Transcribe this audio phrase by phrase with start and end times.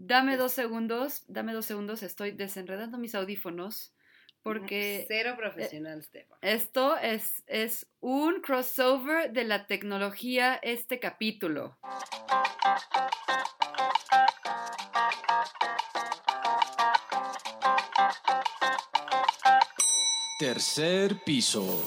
[0.00, 3.92] Dame dos segundos, dame dos segundos, estoy desenredando mis audífonos
[4.44, 5.04] porque...
[5.08, 6.38] Cero profesional, Stefan.
[6.40, 11.76] Esto es, es un crossover de la tecnología, este capítulo.
[20.38, 21.84] Tercer piso.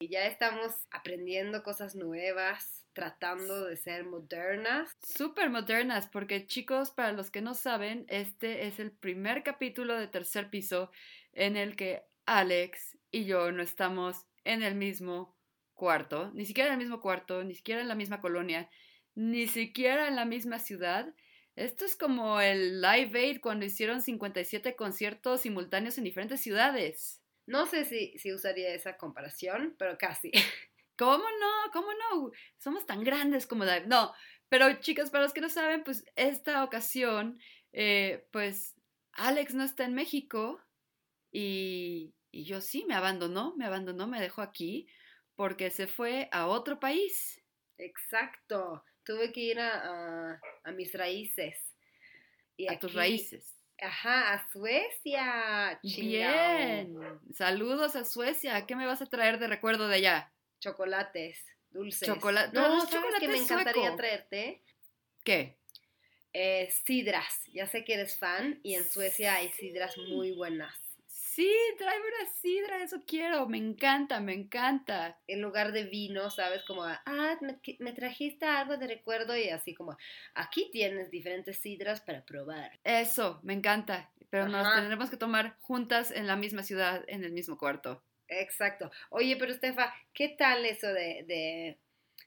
[0.00, 4.96] Y ya estamos aprendiendo cosas nuevas, tratando de ser modernas.
[5.02, 10.08] Súper modernas, porque chicos, para los que no saben, este es el primer capítulo de
[10.08, 10.90] tercer piso
[11.32, 15.38] en el que Alex y yo no estamos en el mismo
[15.74, 18.68] cuarto, ni siquiera en el mismo cuarto, ni siquiera en la misma colonia,
[19.14, 21.14] ni siquiera en la misma ciudad.
[21.54, 27.22] Esto es como el Live Aid cuando hicieron 57 conciertos simultáneos en diferentes ciudades.
[27.46, 30.32] No sé si, si usaría esa comparación, pero casi.
[30.98, 31.72] ¿Cómo no?
[31.72, 32.30] ¿Cómo no?
[32.58, 33.86] Somos tan grandes como Live.
[33.86, 34.12] No,
[34.48, 37.38] pero chicas, para los que no saben, pues esta ocasión,
[37.72, 38.76] eh, pues
[39.12, 40.60] Alex no está en México
[41.30, 44.88] y, y yo sí, me abandonó, me abandonó, me dejó aquí
[45.36, 47.42] porque se fue a otro país.
[47.78, 51.56] Exacto tuve que ir a, a, mis raíces.
[52.58, 53.56] Y a tus raíces.
[53.80, 55.80] Ajá, a Suecia.
[55.82, 56.94] Bien.
[57.32, 58.66] Saludos a Suecia.
[58.66, 60.32] ¿Qué me vas a traer de recuerdo de allá?
[60.60, 62.08] Chocolates, dulces.
[62.08, 62.52] Chocolate.
[62.52, 64.62] No, ¿sabes que me encantaría traerte?
[65.24, 65.58] ¿Qué?
[66.32, 67.42] Eh, sidras.
[67.52, 70.74] Ya sé que eres fan y en Suecia hay sidras muy buenas.
[71.38, 75.20] Sí, tráeme una sidra, eso quiero, me encanta, me encanta.
[75.28, 76.64] En lugar de vino, ¿sabes?
[76.64, 77.38] Como, ah,
[77.78, 79.96] me, trajiste algo de recuerdo y así como,
[80.34, 82.80] aquí tienes diferentes sidras para probar.
[82.82, 87.30] Eso, me encanta, pero nos tendremos que tomar juntas en la misma ciudad, en el
[87.30, 88.02] mismo cuarto.
[88.28, 88.90] Exacto.
[89.10, 91.78] Oye, pero Estefa, ¿qué tal eso de, de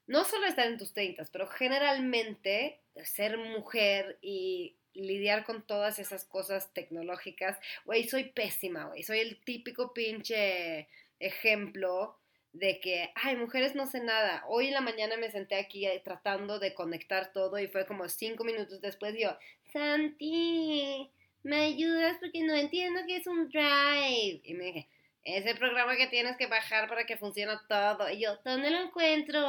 [0.08, 6.26] no solo estar en tus treintas, pero generalmente ser mujer y lidiar con todas esas
[6.26, 7.58] cosas tecnológicas.
[7.86, 9.04] Güey, soy pésima, güey.
[9.04, 10.88] Soy el típico pinche
[11.20, 12.18] ejemplo
[12.54, 14.44] de que, ay, mujeres no sé nada.
[14.48, 18.10] Hoy en la mañana me senté aquí eh, tratando de conectar todo y fue como
[18.10, 19.38] cinco minutos después yo,
[19.72, 21.10] Santi,
[21.44, 22.18] ¿me ayudas?
[22.20, 24.42] Porque no entiendo qué es un drive.
[24.44, 24.90] Y me dije,
[25.24, 28.10] es el programa que tienes que bajar para que funcione todo.
[28.10, 29.40] Y yo, ¿dónde lo encuentro?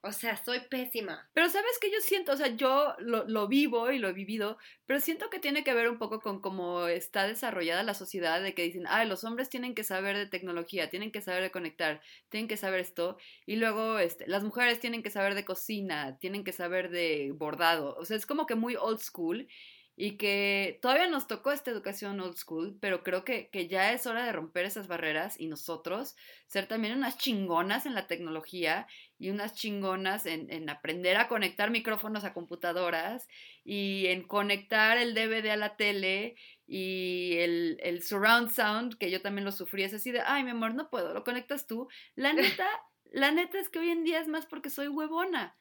[0.00, 1.28] O sea, soy pésima.
[1.32, 5.00] Pero sabes que yo siento, o sea, yo lo, vivo y lo he vivido, pero
[5.00, 8.62] siento que tiene que ver un poco con cómo está desarrollada la sociedad, de que
[8.62, 12.48] dicen, ay, los hombres tienen que saber de tecnología, tienen que saber de conectar, tienen
[12.48, 13.16] que saber esto,
[13.46, 17.94] y luego este, las mujeres tienen que saber de cocina, tienen que saber de bordado.
[17.96, 19.48] O sea, es como que muy old school
[19.94, 24.06] y que todavía nos tocó esta educación old school, pero creo que, que, ya es
[24.06, 26.16] hora de romper esas barreras y nosotros
[26.46, 28.86] ser también unas chingonas en la tecnología
[29.18, 33.28] y unas chingonas en, en aprender a conectar micrófonos a computadoras
[33.64, 36.36] y en conectar el DVD a la tele
[36.66, 40.50] y el, el surround sound, que yo también lo sufrí, es así de, ay, mi
[40.50, 41.88] amor, no puedo, lo conectas tú.
[42.14, 42.66] La neta,
[43.10, 45.54] la neta es que hoy en día es más porque soy huevona,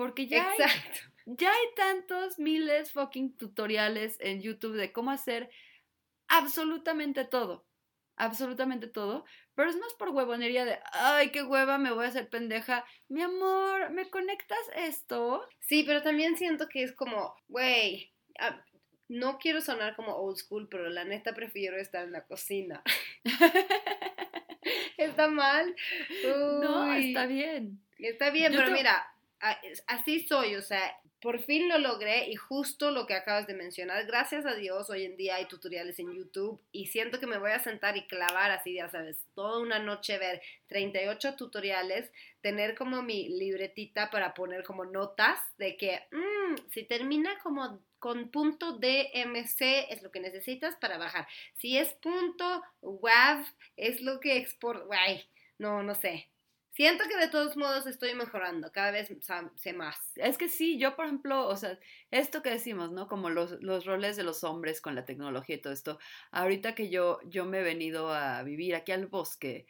[0.00, 0.50] porque ya...
[0.52, 5.50] Exacto ya hay tantos miles fucking tutoriales en YouTube de cómo hacer
[6.28, 7.66] absolutamente todo.
[8.16, 9.24] Absolutamente todo.
[9.54, 12.84] Pero es más por huevonería de, ay, qué hueva, me voy a hacer pendeja.
[13.08, 15.46] Mi amor, ¿me conectas esto?
[15.60, 18.12] Sí, pero también siento que es como, güey,
[19.08, 22.82] no quiero sonar como old school, pero la neta prefiero estar en la cocina.
[24.96, 25.74] ¿Está mal?
[26.24, 27.80] No, está bien.
[27.98, 29.06] Está bien, pero mira,
[29.86, 34.06] así soy, o sea, por fin lo logré y justo lo que acabas de mencionar,
[34.06, 37.50] gracias a Dios hoy en día hay tutoriales en YouTube y siento que me voy
[37.50, 43.02] a sentar y clavar así, ya sabes, toda una noche ver 38 tutoriales, tener como
[43.02, 49.90] mi libretita para poner como notas de que mm, si termina como con punto DMC
[49.90, 51.28] es lo que necesitas para bajar.
[51.58, 53.44] Si es punto WAV
[53.76, 54.90] es lo que export,
[55.58, 56.30] no, no sé.
[56.80, 59.12] Siento que de todos modos estoy mejorando, cada vez
[59.56, 59.98] sé más.
[60.16, 61.78] Es que sí, yo por ejemplo, o sea,
[62.10, 63.06] esto que decimos, ¿no?
[63.06, 65.98] Como los, los roles de los hombres con la tecnología y todo esto,
[66.30, 69.66] ahorita que yo, yo me he venido a vivir aquí al bosque,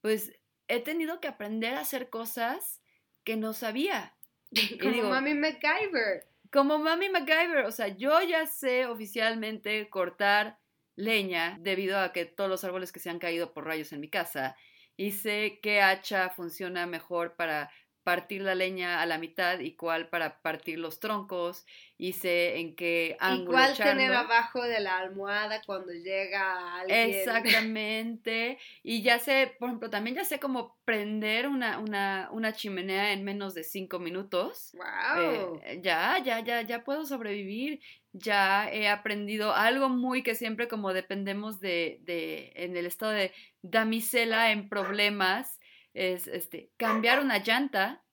[0.00, 2.82] pues he tenido que aprender a hacer cosas
[3.22, 4.16] que no sabía.
[4.82, 6.26] como Mami MacGyver.
[6.50, 10.58] Como Mami MacGyver, o sea, yo ya sé oficialmente cortar
[10.96, 14.10] leña debido a que todos los árboles que se han caído por rayos en mi
[14.10, 14.56] casa
[14.98, 17.70] y sé qué hacha funciona mejor para,
[18.08, 21.66] partir la leña a la mitad y cuál para partir los troncos
[21.98, 23.92] y sé en qué ángulo ¿Y cuál echarlo.
[23.92, 27.10] tener abajo de la almohada cuando llega alguien?
[27.10, 28.58] Exactamente.
[28.82, 33.24] Y ya sé, por ejemplo, también ya sé cómo prender una, una, una chimenea en
[33.24, 34.72] menos de cinco minutos.
[34.72, 35.60] ¡Wow!
[35.64, 37.80] Eh, ya, ya, ya, ya puedo sobrevivir.
[38.12, 43.32] Ya he aprendido algo muy que siempre como dependemos de, de en el estado de
[43.60, 45.57] damisela en problemas,
[45.94, 48.04] es este, cambiar una llanta.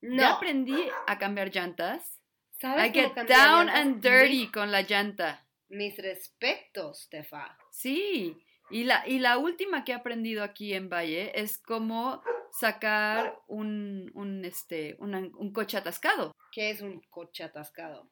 [0.00, 0.16] no.
[0.22, 0.76] Ya aprendí
[1.06, 2.20] a cambiar llantas.
[2.58, 3.74] ¿Sabes I get down llantas?
[3.76, 5.46] and dirty con la llanta.
[5.68, 7.58] mis respetos, Tefa.
[7.70, 8.36] Sí,
[8.70, 14.10] y la, y la última que he aprendido aquí en Valle es cómo sacar un,
[14.14, 16.32] un, este, una- un coche atascado.
[16.52, 18.08] ¿Qué es un coche atascado?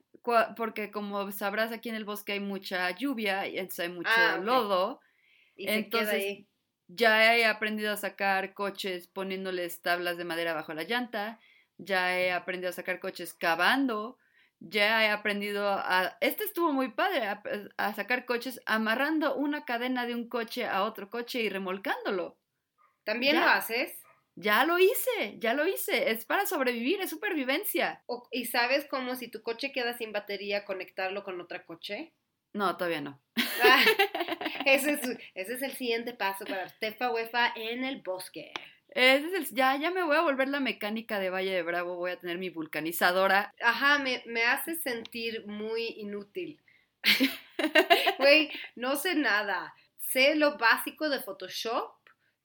[0.57, 4.39] Porque como sabrás, aquí en el bosque hay mucha lluvia y entonces hay mucho Ah,
[4.43, 5.01] lodo.
[5.57, 6.49] Y se queda ahí.
[6.87, 11.41] Ya he aprendido a sacar coches poniéndoles tablas de madera bajo la llanta.
[11.79, 14.19] Ya he aprendido a sacar coches cavando.
[14.61, 16.17] Ya he aprendido a...
[16.21, 17.43] Este estuvo muy padre, a,
[17.77, 22.39] a sacar coches amarrando una cadena de un coche a otro coche y remolcándolo.
[23.05, 23.45] ¿También ya.
[23.45, 23.93] lo haces?
[24.37, 26.11] Ya lo hice, ya lo hice.
[26.11, 28.03] Es para sobrevivir, es supervivencia.
[28.33, 32.13] ¿Y sabes cómo si tu coche queda sin batería, conectarlo con otro coche?
[32.55, 33.21] No, todavía no.
[33.63, 33.83] Ah,
[34.65, 35.01] ese, es,
[35.35, 38.53] ese es el siguiente paso para Tefa Huefa en el bosque.
[38.89, 41.97] Ese es el- ya, ya me voy a volver la mecánica de Valle de Bravo.
[41.97, 43.53] Voy a tener mi vulcanizadora.
[43.61, 46.61] Ajá, me, me hace sentir muy inútil.
[48.19, 49.75] Güey, no sé nada.
[49.99, 51.93] Sé lo básico de Photoshop,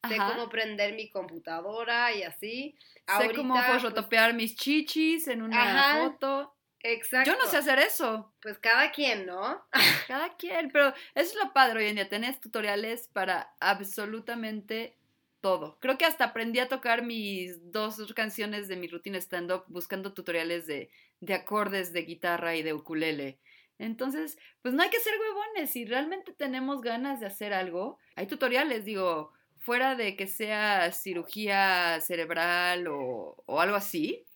[0.08, 0.32] sé Ajá.
[0.34, 2.76] cómo prender mi computadora y así.
[3.06, 6.02] sé cómo Ahorita, pues, mis chichis en una Ajá.
[6.10, 6.54] foto.
[6.82, 7.30] Exacto.
[7.30, 8.32] Yo no sé hacer eso.
[8.40, 9.64] Pues cada quien, ¿no?
[10.08, 12.08] Cada quien, pero eso es lo padre hoy en día.
[12.08, 14.96] Tenés tutoriales para absolutamente
[15.40, 15.78] todo.
[15.80, 20.66] Creo que hasta aprendí a tocar mis dos canciones de mi rutina stand-up buscando tutoriales
[20.66, 20.90] de,
[21.20, 23.38] de acordes de guitarra y de ukulele.
[23.78, 25.70] Entonces, pues no hay que ser huevones.
[25.70, 32.00] Si realmente tenemos ganas de hacer algo, hay tutoriales, digo, fuera de que sea cirugía
[32.00, 34.26] cerebral o, o algo así.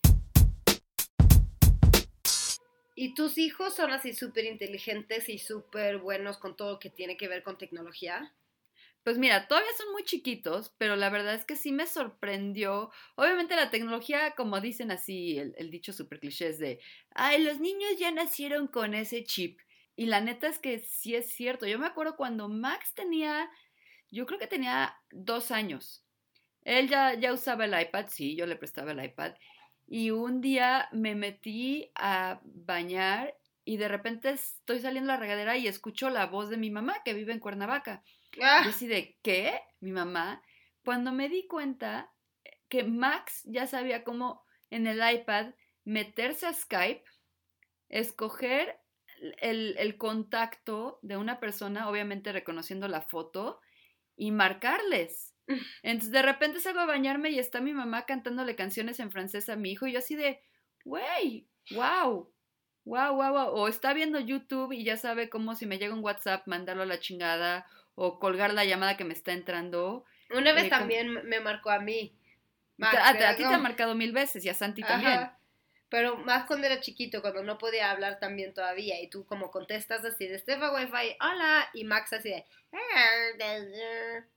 [2.95, 7.17] ¿Y tus hijos son así súper inteligentes y súper buenos con todo lo que tiene
[7.17, 8.33] que ver con tecnología?
[9.03, 12.91] Pues mira, todavía son muy chiquitos, pero la verdad es que sí me sorprendió.
[13.17, 16.81] Obviamente la tecnología, como dicen así, el, dicho super cliché es de,
[17.11, 19.61] ay, los niños ya nacieron con ese chip.
[19.95, 21.67] Y la neta es que sí es cierto.
[21.67, 23.51] Yo me acuerdo cuando Max tenía,
[24.11, 26.03] yo creo que tenía dos años.
[26.63, 29.35] Él ya, ya usaba el iPad, sí, yo le prestaba el iPad.
[29.87, 35.57] Y un día me metí a bañar y de repente estoy saliendo a la regadera
[35.57, 38.03] y escucho la voz de mi mamá que vive en Cuernavaca.
[38.43, 39.61] Ah, Yo así de, ¿qué?
[39.81, 40.43] Mi mamá.
[40.85, 42.13] Cuando me di cuenta
[42.69, 45.55] que Max ya sabía cómo en el iPad
[45.85, 47.05] meterse a Skype,
[47.89, 48.81] escoger
[49.39, 53.61] el, el contacto de una persona, obviamente reconociendo la foto,
[54.17, 55.34] y marcarles.
[55.83, 59.57] Entonces de repente salgo a bañarme y está mi mamá cantándole canciones en francés a
[59.57, 60.41] mi hijo y yo así de,
[60.85, 62.31] güey, wow,
[62.85, 63.49] wow, wow, wow.
[63.49, 66.87] O está viendo YouTube y ya sabe cómo si me llega un WhatsApp mandarlo a
[66.87, 70.05] la chingada o colgar la llamada que me está entrando.
[70.31, 72.17] una vez eh, con- también me marcó a mí.
[72.77, 74.93] Max, a, ti te ha marcado mil veces y a Santi Ajá.
[74.93, 75.31] también.
[75.95, 80.05] Pero más cuando era chiquito, cuando no podía hablar también todavía, y tú como contestas
[80.05, 82.45] así de Estefa Wi-Fi, hola, y Max así de,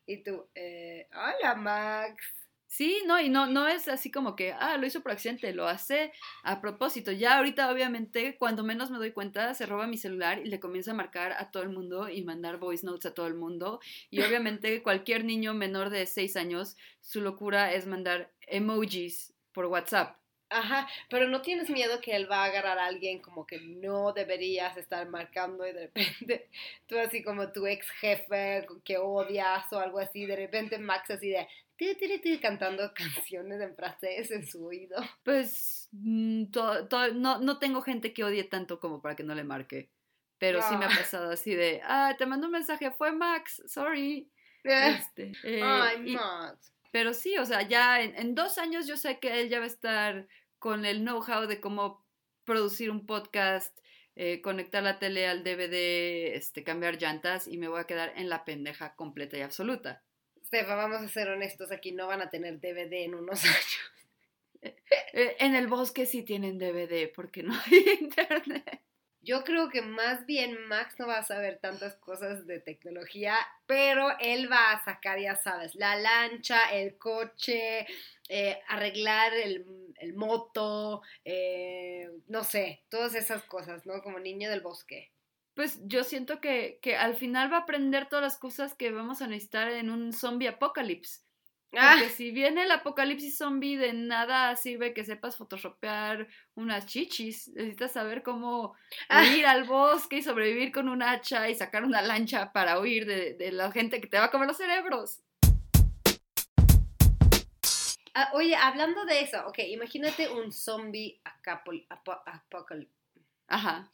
[0.05, 2.23] y tú, eh, hola Max.
[2.67, 5.67] Sí, no, y no, no es así como que, ah, lo hizo por accidente, lo
[5.67, 6.11] hace
[6.43, 7.11] a propósito.
[7.11, 10.91] Ya ahorita, obviamente, cuando menos me doy cuenta, se roba mi celular y le comienza
[10.91, 13.79] a marcar a todo el mundo y mandar voice notes a todo el mundo.
[14.11, 20.19] Y obviamente, cualquier niño menor de 6 años, su locura es mandar emojis por WhatsApp.
[20.49, 24.13] Ajá, pero no tienes miedo que él va a agarrar a alguien como que no
[24.13, 26.49] deberías estar marcando y de repente
[26.87, 31.29] tú así como tu ex jefe que odias o algo así, de repente Max así
[31.29, 31.47] de
[32.41, 34.97] cantando canciones en francés en su oído.
[35.23, 39.35] Pues mm, to- to- no, no tengo gente que odie tanto como para que no
[39.35, 39.89] le marque.
[40.39, 40.95] Pero sí me ha Ah.
[40.97, 44.31] pasado así de, ah, te mandó un mensaje, fue Max, sorry.
[44.63, 46.73] Este, eh, Ay, y- Max.
[46.97, 49.65] Pero sí, o sea, ya en, en dos años yo sé que él ya va
[49.65, 50.27] a estar
[50.57, 52.03] con el know-how de cómo
[52.43, 53.77] producir un podcast,
[54.15, 58.29] eh, conectar la tele al DVD, este, cambiar llantas y me voy a quedar en
[58.29, 60.03] la pendeja completa y absoluta.
[60.43, 63.91] Stefa, vamos a ser honestos aquí, no van a tener DVD en unos años.
[64.63, 68.81] Eh, en el bosque sí tienen DVD porque no hay internet.
[69.27, 74.07] Yo creo que más bien Max no va a saber tantas cosas de tecnología, pero
[74.21, 77.85] él va a sacar, ya sabes, la lancha, el coche,
[78.29, 79.65] eh, arreglar el,
[80.15, 84.01] moto, eh, no sé, todas esas cosas, ¿no?
[84.01, 85.11] Como niño del bosque.
[85.55, 89.21] Pues yo siento que, que al final va a aprender todas las cosas que vamos
[89.21, 91.26] a necesitar en un zombie apocalipsis.
[91.75, 97.49] Ah, Porque si viene el apocalipsis zombie, de nada sirve que sepas photoshopear unas chichis.
[97.49, 98.73] Necesitas saber cómo
[99.09, 99.25] Ah.
[99.25, 103.33] ir al bosque y sobrevivir con un hacha y sacar una lancha para huir de,
[103.33, 105.21] de la gente que te va a comer los cerebros.
[108.13, 112.95] ah, oye, hablando de eso, ok, imagínate un zombie acapol- apo- apocalipto.
[113.47, 113.91] Ajá.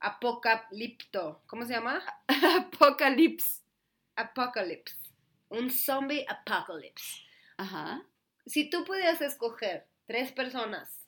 [0.00, 1.42] Apocalipto.
[1.46, 2.02] ¿Cómo se llama?
[2.58, 3.62] Apocalipsis.
[4.16, 4.96] Apocalypse.
[5.52, 7.22] Un zombie apocalypse.
[7.56, 8.04] Ajá.
[8.46, 11.06] Si tú pudieras escoger tres personas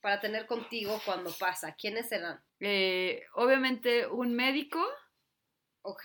[0.00, 2.42] para tener contigo cuando pasa, ¿quiénes serán?
[2.60, 4.84] Eh, obviamente un médico,
[5.82, 6.04] Ok.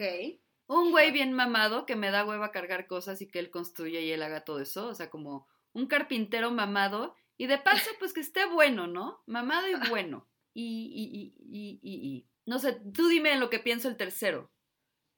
[0.68, 4.12] un güey bien mamado que me da hueva cargar cosas y que él construya y
[4.12, 4.88] él haga todo eso.
[4.88, 7.16] O sea, como un carpintero mamado.
[7.38, 9.22] Y de paso, pues que esté bueno, ¿no?
[9.26, 10.26] Mamado y bueno.
[10.54, 12.28] Y, y, y, y, y, y.
[12.46, 14.50] No sé, tú dime en lo que pienso el tercero.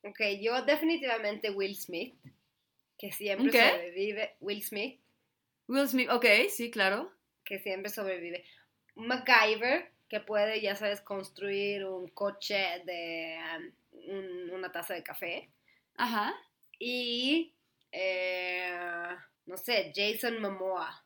[0.03, 2.15] Ok, yo definitivamente Will Smith,
[2.97, 4.35] que siempre sobrevive.
[4.39, 4.99] Will Smith,
[5.67, 7.11] Will Smith, ok, sí, claro.
[7.43, 8.43] que siempre sobrevive.
[8.95, 15.49] MacGyver, que puede, ya sabes, construir un coche de um, un- una taza de café.
[15.95, 16.33] Ajá.
[16.79, 17.53] Y,
[17.91, 18.71] eh,
[19.45, 21.05] no sé, Jason Momoa,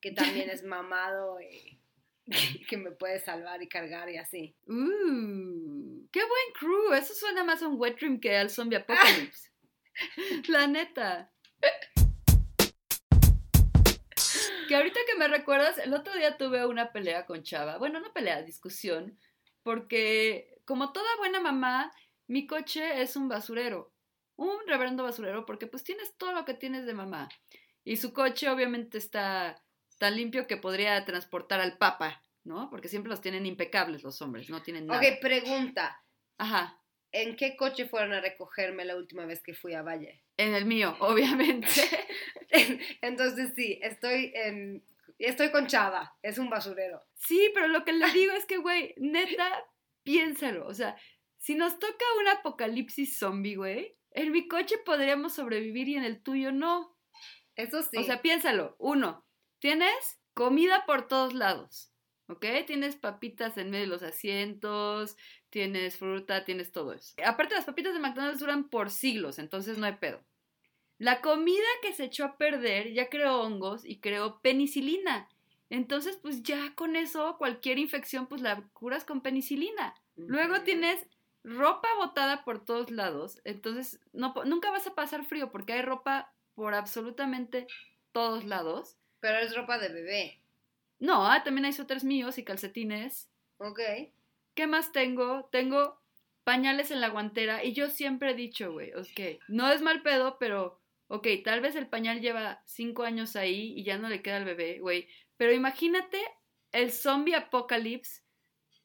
[0.00, 0.12] que
[0.46, 1.78] también es mamado y
[2.68, 4.54] que me puede salvar y cargar y así.
[4.66, 6.92] Uh, qué buen crew.
[6.94, 9.50] Eso suena más a un wet dream que al zombie apocalypse.
[10.48, 11.30] La neta.
[14.68, 17.78] Que ahorita que me recuerdas, el otro día tuve una pelea con Chava.
[17.78, 19.18] Bueno, no pelea, discusión.
[19.62, 21.92] Porque, como toda buena mamá,
[22.26, 23.92] mi coche es un basurero.
[24.34, 27.28] Un reverendo basurero, porque pues tienes todo lo que tienes de mamá.
[27.84, 29.62] Y su coche obviamente está
[29.98, 32.68] tan limpio que podría transportar al papa, ¿no?
[32.68, 35.00] Porque siempre los tienen impecables los hombres, no tienen nada.
[35.00, 36.02] Ok, pregunta.
[36.36, 36.82] Ajá.
[37.16, 40.22] ¿En qué coche fueron a recogerme la última vez que fui a Valle?
[40.36, 41.66] En el mío, obviamente.
[43.00, 44.84] Entonces sí, estoy en...
[45.18, 47.02] Estoy con Chava, es un basurero.
[47.14, 49.64] Sí, pero lo que le digo es que, güey, neta,
[50.02, 50.66] piénsalo.
[50.66, 50.94] O sea,
[51.38, 56.22] si nos toca un apocalipsis zombie, güey, en mi coche podríamos sobrevivir y en el
[56.22, 56.98] tuyo no.
[57.54, 57.96] Eso sí.
[57.96, 58.76] O sea, piénsalo.
[58.78, 59.26] Uno,
[59.58, 61.90] tienes comida por todos lados,
[62.28, 62.44] ¿ok?
[62.66, 65.16] Tienes papitas en medio de los asientos,
[65.50, 67.14] tienes fruta, tienes todo eso.
[67.24, 70.20] Aparte, las papitas de McDonald's duran por siglos, entonces no hay pedo.
[70.98, 75.28] La comida que se echó a perder ya creó hongos y creó penicilina.
[75.68, 79.94] Entonces, pues ya con eso, cualquier infección, pues la curas con penicilina.
[80.14, 81.06] Luego tienes
[81.44, 83.40] ropa botada por todos lados.
[83.44, 87.66] Entonces, no, nunca vas a pasar frío porque hay ropa por absolutamente
[88.12, 88.96] todos lados.
[89.20, 90.40] Pero es ropa de bebé.
[90.98, 93.28] No, ah, también hay suéteres míos y calcetines.
[93.58, 93.80] Ok.
[94.54, 95.48] ¿Qué más tengo?
[95.52, 96.00] Tengo
[96.44, 100.38] pañales en la guantera y yo siempre he dicho, güey, ok, no es mal pedo,
[100.38, 104.36] pero, ok, tal vez el pañal lleva cinco años ahí y ya no le queda
[104.36, 106.20] al bebé, güey, pero imagínate
[106.70, 108.22] el zombie apocalypse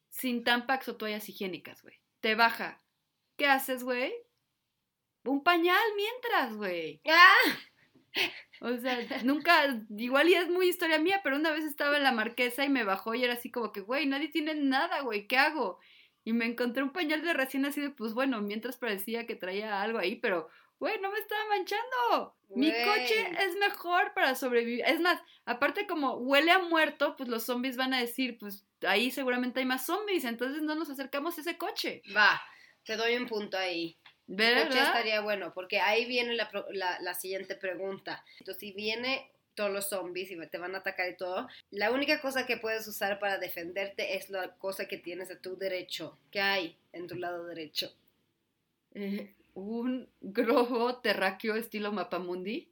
[0.10, 2.02] sin tampax o toallas higiénicas, güey.
[2.20, 2.82] Te baja.
[3.38, 4.12] ¿Qué haces, güey?
[5.24, 7.02] Un pañal mientras, güey.
[7.08, 7.60] ¡Ah!
[8.62, 12.12] O sea, nunca, igual y es muy historia mía, pero una vez estaba en la
[12.12, 15.38] marquesa y me bajó y era así como que, güey, nadie tiene nada, güey, ¿qué
[15.38, 15.80] hago?
[16.24, 19.98] Y me encontré un pañal de recién nacido, pues bueno, mientras parecía que traía algo
[19.98, 20.50] ahí, pero,
[20.80, 22.36] güey, no me estaba manchando.
[22.50, 24.84] Mi coche es mejor para sobrevivir.
[24.86, 29.10] Es más, aparte como huele a muerto, pues los zombies van a decir, pues ahí
[29.10, 32.04] seguramente hay más zombies, entonces no nos acercamos a ese coche.
[32.16, 32.42] Va,
[32.86, 33.98] te doy un punto ahí.
[34.28, 34.68] ¿Verdad?
[34.68, 36.50] Coche estaría bueno, porque ahí viene la,
[37.02, 38.24] la siguiente pregunta.
[38.40, 42.22] Entonces, si viene todos los zombies y te van a atacar y todo, la única
[42.22, 46.18] cosa que puedes usar para defenderte es la cosa que tienes a tu derecho.
[46.32, 47.94] ¿Qué hay en tu lado derecho?
[48.94, 52.72] Eh, un globo terráqueo estilo Mapamundi.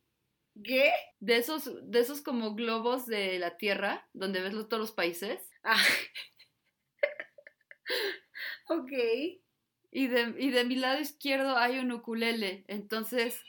[0.63, 0.91] ¿Qué?
[1.19, 5.39] De esos, de esos como globos de la Tierra, donde ves los- todos los países.
[5.63, 5.81] Ah.
[8.69, 8.91] ok.
[9.91, 12.63] Y de, y de mi lado izquierdo hay un ukulele.
[12.67, 13.43] Entonces,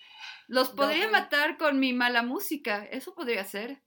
[0.48, 1.12] los podría No.
[1.12, 2.84] matar con mi mala música.
[2.90, 3.82] Eso podría ser.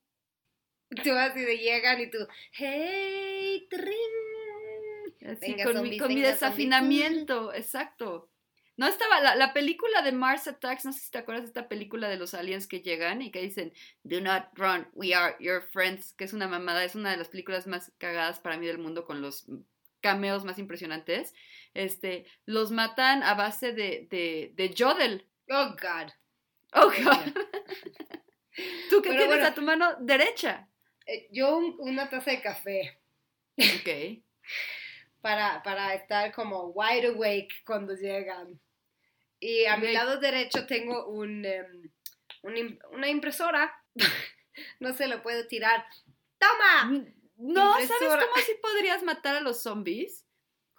[1.03, 2.19] Tú así de llegan y tú,
[2.51, 5.31] hey, trin.
[5.31, 7.53] Así, Venga, con, mi, con mi desafinamiento.
[7.53, 8.29] Exacto.
[8.75, 11.69] No estaba la, la película de Mars Attacks, no sé si te acuerdas de esta
[11.69, 13.71] película de los aliens que llegan y que dicen,
[14.03, 17.29] Do not run, we are your friends, que es una mamada, es una de las
[17.29, 19.45] películas más cagadas para mí del mundo con los
[20.01, 21.33] cameos más impresionantes,
[21.73, 24.73] este, los matan a base de, de.
[25.49, 26.11] Oh, God.
[26.73, 27.33] Oh, God.
[28.89, 29.47] ¿Tú qué Pero tienes bueno.
[29.47, 30.69] a tu mano derecha?
[31.05, 33.01] Eh, yo un- una taza de café
[33.57, 34.23] Ok.
[35.21, 38.59] para, para estar como wide awake cuando llegan.
[39.39, 41.91] Y a mi lado derecho tengo un, em,
[42.43, 43.73] un una impresora.
[44.79, 45.85] no se lo puedo tirar.
[46.37, 47.03] ¡Toma!
[47.35, 50.22] No, ¿sabes cómo sí podrías matar a los zombies?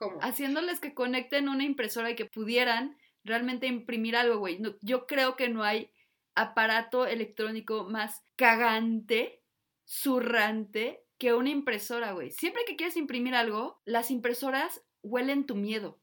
[0.05, 0.19] ¿Cómo?
[0.23, 4.59] Haciéndoles que conecten una impresora y que pudieran realmente imprimir algo, güey.
[4.59, 5.91] No, yo creo que no hay
[6.35, 9.43] aparato electrónico más cagante,
[9.85, 12.31] zurrante, que una impresora, güey.
[12.31, 15.99] Siempre que quieres imprimir algo, las impresoras huelen tu miedo.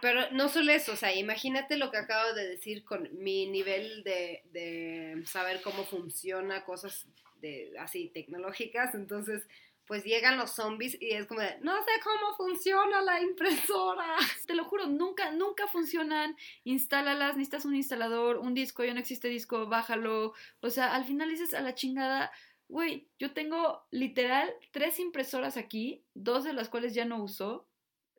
[0.00, 4.02] Pero no solo eso, o sea, imagínate lo que acabo de decir con mi nivel
[4.02, 7.06] de, de saber cómo funciona cosas
[7.40, 8.94] de, así tecnológicas.
[8.94, 9.46] Entonces,
[9.90, 14.06] pues llegan los zombies y es como de, no sé cómo funciona la impresora.
[14.46, 16.36] Te lo juro, nunca, nunca funcionan.
[16.62, 20.32] Instálalas, necesitas un instalador, un disco, ya no existe disco, bájalo.
[20.60, 22.30] O sea, al final dices a la chingada,
[22.68, 27.66] güey, yo tengo literal tres impresoras aquí, dos de las cuales ya no uso.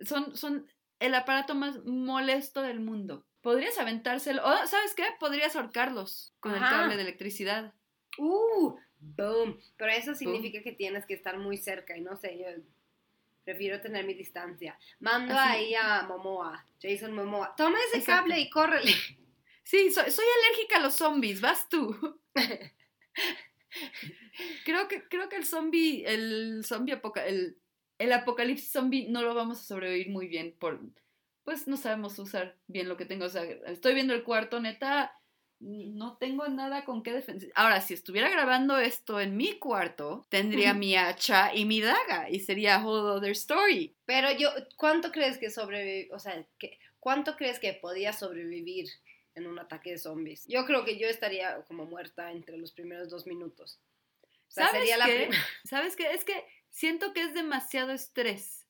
[0.02, 0.68] Son, son
[1.00, 3.26] el aparato más molesto del mundo.
[3.40, 5.06] Podrías aventárselo, o ¿sabes qué?
[5.22, 7.74] Podrías ahorcarlos con el cable de electricidad.
[8.18, 8.76] ¡Uh!
[9.02, 9.60] ¡Boom!
[9.78, 12.46] Pero eso significa que tienes que estar muy cerca y no sé, yo
[13.44, 14.78] prefiero tener mi distancia.
[15.00, 15.58] Mando Así.
[15.58, 17.54] ahí a Momoa, Jason Momoa.
[17.58, 18.22] Toma ese Exacto.
[18.30, 18.92] cable y córrele.
[19.64, 21.96] Sí, soy, soy alérgica a los zombies, vas tú.
[24.66, 27.58] creo que, creo que el zombie, el zombie apoca- el,
[27.98, 30.80] el apocalipsis zombie no lo vamos a sobrevivir muy bien por,
[31.44, 33.26] pues no sabemos usar bien lo que tengo.
[33.26, 35.14] O sea, estoy viendo el cuarto, neta,
[35.62, 37.52] no tengo nada con qué defender.
[37.56, 42.40] Ahora, si estuviera grabando esto en mi cuarto, tendría mi hacha y mi daga y
[42.40, 43.94] sería a whole other story.
[44.06, 46.44] Pero yo, ¿cuánto crees que sobrevive, o sea,
[47.00, 48.90] cuánto crees que podía sobrevivir
[49.36, 50.46] en un ataque de zombies?
[50.48, 53.80] Yo creo que yo estaría como muerta entre los primeros dos minutos.
[54.24, 55.30] O sea, ¿Sabes sería la qué?
[55.64, 56.12] ¿Sabes qué?
[56.12, 58.66] Es que siento que es demasiado estrés.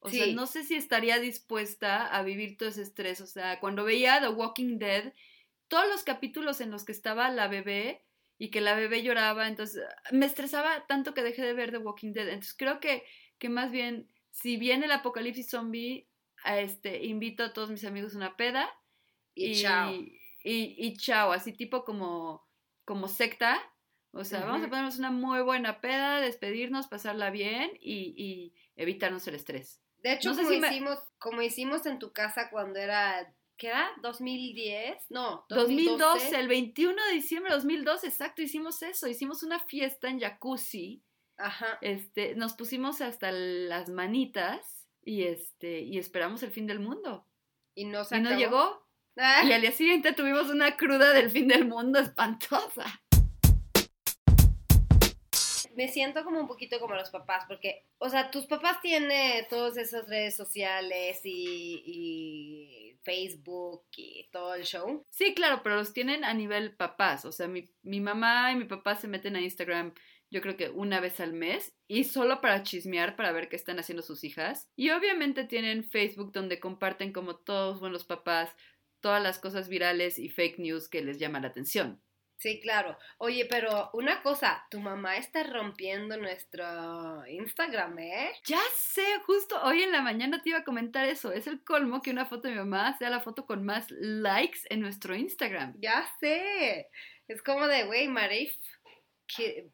[0.00, 0.34] O sea, Sí.
[0.34, 3.20] no sé si estaría dispuesta a vivir todo ese estrés.
[3.20, 5.12] O sea, cuando veía The Walking Dead,
[5.68, 8.04] todos los capítulos en los que estaba la bebé
[8.38, 9.82] y que la bebé lloraba, entonces
[10.12, 12.28] me estresaba tanto que dejé de ver The Walking Dead.
[12.28, 13.04] Entonces creo que,
[13.38, 16.08] que más bien, si viene el apocalipsis zombie,
[16.44, 18.70] a este, invito a todos mis amigos a una peda
[19.34, 19.92] Y, chao.
[20.44, 22.46] y, y chao, así tipo como,
[22.84, 23.60] como secta.
[24.12, 29.26] O sea, vamos a ponernos una muy buena peda, despedirnos, pasarla bien y, y evitarnos
[29.28, 29.82] el estrés.
[30.02, 33.34] De hecho, no sé como, si me- hicimos, como hicimos en tu casa cuando era,
[33.56, 33.90] ¿qué era?
[34.02, 34.98] ¿2010?
[35.10, 40.20] No, 2012, el 21 de diciembre de 2012, exacto, hicimos eso, hicimos una fiesta en
[40.20, 41.02] jacuzzi,
[41.36, 41.78] Ajá.
[41.80, 47.26] este, nos pusimos hasta las manitas y este, y esperamos el fin del mundo.
[47.74, 48.86] Y no se Y no llegó,
[49.18, 52.84] Ah, y al día siguiente tuvimos una cruda del fin del mundo espantosa.
[55.74, 59.76] Me siento como un poquito como los papás, porque, o sea, tus papás tienen todas
[59.78, 65.06] esas redes sociales y, y Facebook y todo el show.
[65.10, 67.24] Sí, claro, pero los tienen a nivel papás.
[67.24, 69.94] O sea, mi, mi mamá y mi papá se meten a Instagram,
[70.28, 73.78] yo creo que una vez al mes, y solo para chismear, para ver qué están
[73.78, 74.68] haciendo sus hijas.
[74.74, 78.50] Y obviamente tienen Facebook donde comparten como todos buenos papás
[79.00, 82.02] todas las cosas virales y fake news que les llama la atención.
[82.38, 82.98] Sí, claro.
[83.18, 88.32] Oye, pero una cosa, tu mamá está rompiendo nuestro Instagram, ¿eh?
[88.44, 91.32] Ya sé, justo hoy en la mañana te iba a comentar eso.
[91.32, 94.60] Es el colmo que una foto de mi mamá sea la foto con más likes
[94.68, 95.74] en nuestro Instagram.
[95.78, 96.88] Ya sé.
[97.26, 98.54] Es como de, güey, Marif,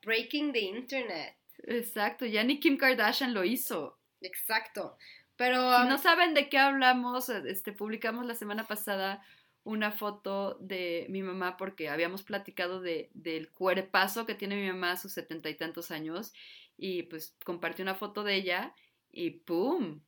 [0.04, 1.36] breaking the internet.
[1.64, 3.98] Exacto, ya ni Kim Kardashian lo hizo.
[4.20, 4.96] Exacto.
[5.36, 9.24] Pero, Si um, no saben de qué hablamos, este, publicamos la semana pasada
[9.64, 14.92] una foto de mi mamá porque habíamos platicado de, del cuerpazo que tiene mi mamá
[14.92, 16.32] a sus setenta y tantos años
[16.76, 18.74] y pues compartí una foto de ella
[19.10, 20.00] y ¡pum!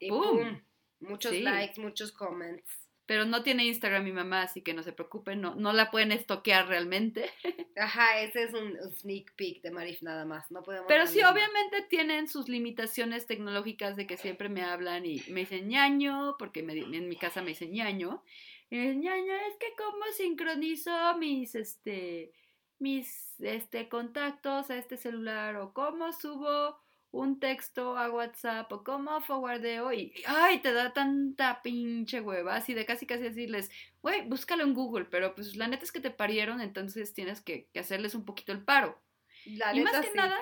[0.00, 0.38] y ¡pum!
[0.38, 0.60] pum,
[1.00, 1.42] muchos Sí.
[1.42, 2.68] likes, muchos comments.
[3.06, 6.12] Pero no tiene Instagram mi mamá, así que no se preocupen, no, no la pueden
[6.12, 7.30] estoquear realmente.
[7.76, 10.50] Ajá, ese es un, un sneak peek de Marif nada más.
[10.50, 11.32] No podemos Pero sí, más.
[11.32, 16.62] obviamente tienen sus limitaciones tecnológicas de que siempre me hablan y me dicen ñaño, porque
[16.62, 18.22] me en mi casa me dicen ñaño.
[18.70, 22.32] Ñaño, es que cómo sincronizo mis, este,
[22.78, 26.78] mis, este, contactos a este celular o cómo subo
[27.10, 32.74] un texto a WhatsApp o cómo forwardeo y, ay, te da tanta pinche hueva, así
[32.74, 33.70] de casi casi decirles,
[34.02, 37.68] güey, búscalo en Google, pero pues la neta es que te parieron, entonces tienes que,
[37.72, 39.00] que hacerles un poquito el paro.
[39.46, 40.16] La y más que sí.
[40.16, 40.38] nada,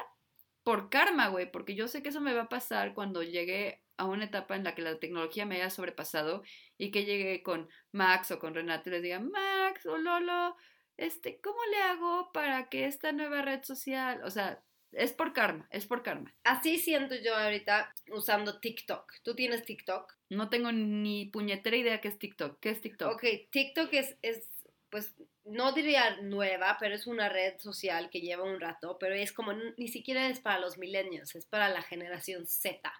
[0.66, 4.04] por karma, güey, porque yo sé que eso me va a pasar cuando llegue a
[4.04, 6.42] una etapa en la que la tecnología me haya sobrepasado
[6.76, 10.56] y que llegue con Max o con Renato y les diga, Max o Lolo,
[10.96, 15.68] este, ¿cómo le hago para que esta nueva red social, o sea, es por karma,
[15.70, 16.34] es por karma.
[16.42, 19.12] Así siento yo ahorita usando TikTok.
[19.22, 20.12] ¿Tú tienes TikTok?
[20.30, 22.58] No tengo ni puñetera idea qué es TikTok.
[22.58, 23.12] ¿Qué es TikTok?
[23.12, 24.50] Ok, TikTok es, es,
[24.90, 25.14] pues,
[25.46, 29.52] no diría nueva, pero es una red social que lleva un rato, pero es como,
[29.52, 32.92] ni siquiera es para los millennials, es para la generación Z.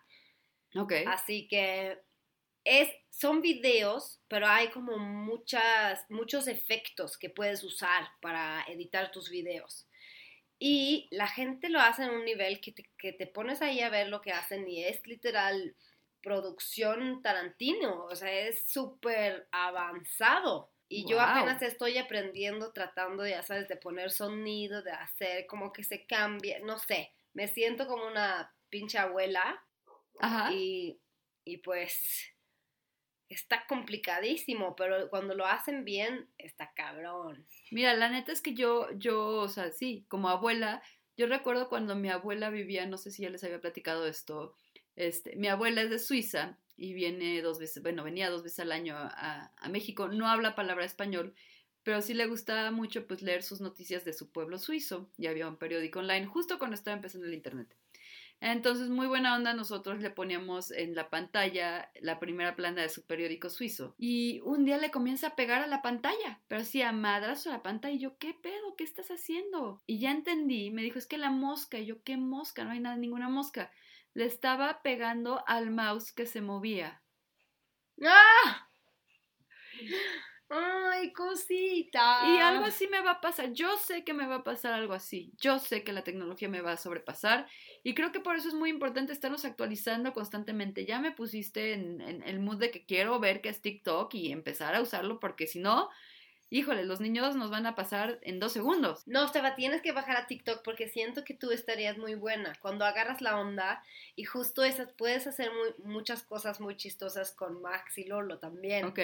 [0.74, 0.92] Ok.
[1.06, 1.98] Así que
[2.64, 9.30] es, son videos, pero hay como muchas, muchos efectos que puedes usar para editar tus
[9.30, 9.86] videos.
[10.58, 13.90] Y la gente lo hace en un nivel que te, que te pones ahí a
[13.90, 15.76] ver lo que hacen y es literal
[16.22, 20.72] producción Tarantino, o sea, es súper avanzado.
[20.88, 25.82] Y yo apenas estoy aprendiendo, tratando, ya sabes, de poner sonido, de hacer como que
[25.82, 29.64] se cambie, no sé, me siento como una pinche abuela
[30.20, 30.52] Ajá.
[30.52, 31.00] y,
[31.44, 32.32] y pues
[33.28, 37.46] está complicadísimo, pero cuando lo hacen bien, está cabrón.
[37.70, 40.82] Mira, la neta es que yo, yo, o sea, sí, como abuela,
[41.16, 44.54] yo recuerdo cuando mi abuela vivía, no sé si ya les había platicado esto,
[44.96, 48.72] este, mi abuela es de Suiza y viene dos veces, bueno, venía dos veces al
[48.72, 51.34] año a, México, no habla palabra español,
[51.82, 55.48] pero sí le gustaba mucho pues leer sus noticias de su pueblo suizo, y había
[55.48, 57.74] un periódico online justo cuando estaba empezando el internet.
[58.40, 63.02] Entonces, muy buena onda, nosotros le poníamos en la pantalla la primera plana de su
[63.02, 63.94] periódico suizo.
[63.98, 67.54] Y un día le comienza a pegar a la pantalla, pero así a madrazo a
[67.54, 67.94] la pantalla.
[67.94, 68.76] Y yo, ¿qué pedo?
[68.76, 69.82] ¿Qué estás haciendo?
[69.86, 71.78] Y ya entendí, me dijo, es que la mosca.
[71.78, 72.64] Y yo, ¿qué mosca?
[72.64, 73.70] No hay nada, ninguna mosca.
[74.16, 77.02] Le estaba pegando al mouse que se movía.
[78.02, 78.66] ¡Ah!
[80.48, 82.22] ¡Ay, cosita!
[82.26, 83.52] Y algo así me va a pasar.
[83.52, 85.34] Yo sé que me va a pasar algo así.
[85.38, 87.46] Yo sé que la tecnología me va a sobrepasar.
[87.82, 90.86] Y creo que por eso es muy importante estarnos actualizando constantemente.
[90.86, 94.32] Ya me pusiste en, en el mood de que quiero ver qué es TikTok y
[94.32, 95.90] empezar a usarlo porque si no,
[96.50, 99.02] híjole, los niños nos van a pasar en dos segundos.
[99.06, 102.52] No, Steba, tienes que bajar a TikTok porque siento que tú estarías muy buena.
[102.62, 103.82] Cuando agarras la onda
[104.14, 108.84] y justo esas puedes hacer muy- muchas cosas muy chistosas con Max y Lolo también.
[108.84, 109.00] Ok.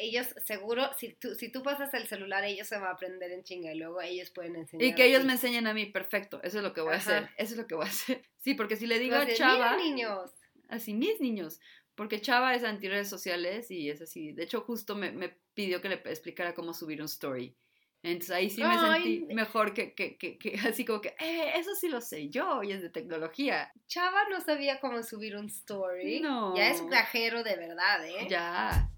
[0.00, 3.42] Ellos seguro, si tú, si tú pasas el celular, ellos se van a aprender en
[3.42, 4.86] chinga y luego ellos pueden enseñar.
[4.86, 6.40] Y que ellos me enseñen a mí, perfecto.
[6.44, 7.28] Eso es lo que voy a hacer.
[7.36, 8.22] Eso es lo que voy a hacer.
[8.38, 9.72] Sí, porque si le digo Tú a Chava...
[9.72, 10.30] "Mira, niños.
[10.68, 11.60] así mis niños,
[11.98, 14.30] porque Chava es anti redes sociales y es así.
[14.30, 17.56] De hecho, justo me, me pidió que le explicara cómo subir un story.
[18.04, 21.54] Entonces ahí sí me Ay, sentí mejor que, que, que, que así como que, eh,
[21.56, 23.72] eso sí lo sé yo y es de tecnología.
[23.88, 26.20] Chava no sabía cómo subir un story.
[26.20, 26.54] No.
[26.54, 28.28] Ya es gajero de verdad, ¿eh?
[28.30, 28.88] Ya.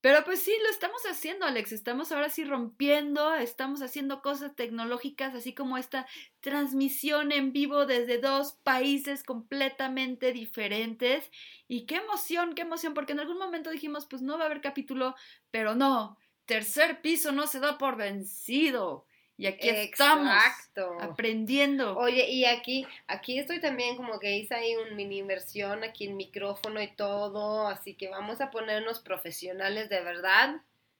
[0.00, 1.72] Pero pues sí, lo estamos haciendo, Alex.
[1.72, 6.06] Estamos ahora sí rompiendo, estamos haciendo cosas tecnológicas, así como esta
[6.40, 11.30] transmisión en vivo desde dos países completamente diferentes.
[11.68, 14.62] Y qué emoción, qué emoción, porque en algún momento dijimos, pues no va a haber
[14.62, 15.14] capítulo,
[15.50, 19.06] pero no, tercer piso no se da por vencido.
[19.40, 20.98] Y aquí estamos Exacto.
[21.00, 21.96] aprendiendo.
[21.96, 26.16] Oye, y aquí, aquí estoy también como que hice ahí un mini inversión aquí en
[26.16, 30.56] micrófono y todo, así que vamos a ponernos profesionales de verdad.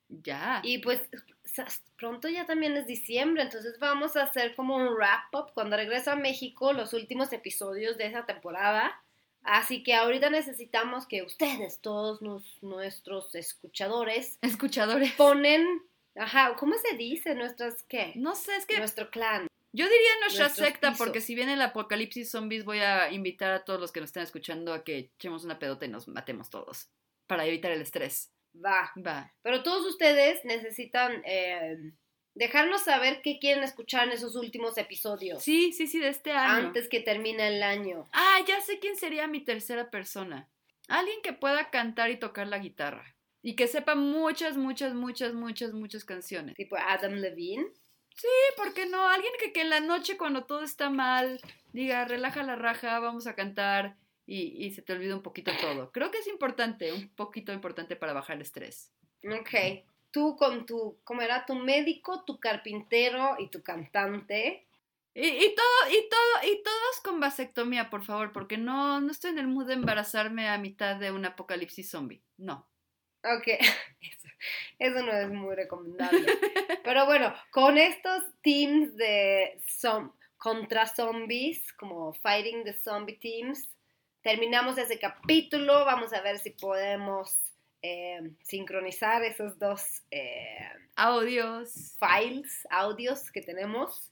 [0.09, 0.61] Ya.
[0.65, 1.03] Y pues
[1.97, 6.11] pronto ya también es diciembre, entonces vamos a hacer como un wrap up cuando regreso
[6.11, 8.91] a México, los últimos episodios de esa temporada.
[9.43, 15.13] Así que ahorita necesitamos que ustedes, todos nos- nuestros escuchadores, Escuchadores.
[15.13, 15.67] ponen,
[16.17, 17.35] ajá, ¿cómo se dice?
[17.35, 18.13] Nuestras, ¿qué?
[18.17, 19.47] No sé, es que Nuestro clan.
[19.73, 21.07] Yo diría nuestra Nuestros secta, pisos.
[21.07, 24.25] porque si viene el apocalipsis zombies, voy a invitar a todos los que nos estén
[24.25, 26.89] escuchando a que echemos una pedota y nos matemos todos.
[27.29, 28.33] Para evitar el estrés.
[28.53, 28.91] Va.
[29.07, 29.33] Va.
[29.43, 31.93] Pero todos ustedes necesitan eh,
[32.35, 35.41] dejarnos saber qué quieren escuchar en esos últimos episodios.
[35.45, 36.67] Sí, sí, sí, de este año.
[36.67, 38.09] Antes que termine el año.
[38.13, 40.49] Ah, ya sé quién sería mi tercera persona.
[40.89, 43.15] Alguien que pueda cantar y tocar la guitarra.
[43.43, 46.57] Y que sepa muchas, muchas, muchas, muchas, muchas canciones.
[46.57, 47.67] Tipo Adam Levine.
[48.15, 49.09] Sí, ¿por qué no?
[49.09, 51.41] Alguien que, que en la noche cuando todo está mal
[51.73, 55.91] diga, relaja la raja, vamos a cantar y, y se te olvida un poquito todo.
[55.91, 58.93] Creo que es importante, un poquito importante para bajar el estrés.
[59.25, 59.85] Ok.
[60.11, 61.47] Tú con tu, ¿cómo era?
[61.47, 64.67] Tu médico, tu carpintero y tu cantante.
[65.15, 69.31] Y, y todo, y todo, y todos con vasectomía, por favor, porque no, no estoy
[69.31, 72.23] en el mood de embarazarme a mitad de un apocalipsis zombie.
[72.37, 72.70] No.
[73.25, 73.47] Ok.
[74.01, 74.29] Eso,
[74.79, 76.27] eso no es muy recomendable.
[76.85, 83.69] Pero bueno, con estos teams de zom- contra zombies, como Fighting the Zombie Teams,
[84.23, 85.85] terminamos ese capítulo.
[85.85, 87.37] Vamos a ver si podemos
[87.83, 91.97] eh, sincronizar esos dos eh, Audios.
[91.99, 94.11] files, audios que tenemos.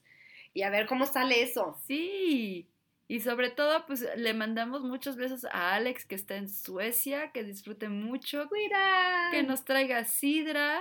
[0.53, 1.79] y a ver cómo sale eso.
[1.87, 2.67] Sí.
[3.11, 7.43] Y sobre todo, pues le mandamos muchos besos a Alex que está en Suecia, que
[7.43, 9.29] disfrute mucho, Cuida.
[9.31, 10.79] que nos traiga sidra.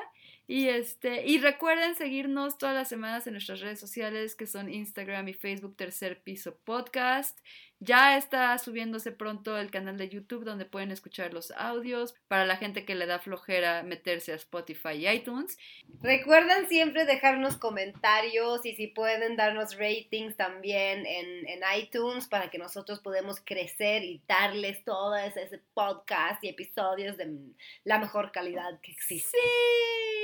[0.51, 5.29] Y este, y recuerden seguirnos todas las semanas en nuestras redes sociales que son Instagram
[5.29, 7.39] y Facebook Tercer Piso Podcast.
[7.81, 12.57] Ya está subiéndose pronto el canal de YouTube donde pueden escuchar los audios para la
[12.57, 15.59] gente que le da flojera meterse a Spotify y iTunes.
[16.01, 22.57] Recuerden siempre dejarnos comentarios y si pueden darnos ratings también en, en iTunes para que
[22.57, 27.37] nosotros podamos crecer y darles todo ese, ese podcast y episodios de
[27.85, 29.37] la mejor calidad que existe.
[29.37, 30.18] Sí.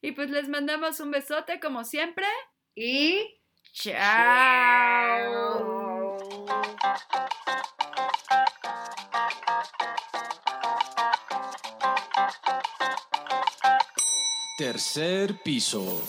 [0.00, 2.26] Y pues les mandamos un besote como siempre.
[2.74, 3.40] Y
[3.72, 4.94] Chao.
[14.56, 16.00] Tercer piso.